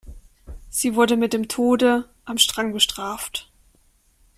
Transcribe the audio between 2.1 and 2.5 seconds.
am